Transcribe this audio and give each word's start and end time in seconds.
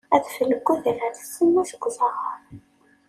Adfel 0.15 0.49
deg 0.53 0.67
udrar, 0.73 1.13
ssemm-is 1.17 1.71
deg 1.73 1.83
uẓaɣar. 1.87 2.39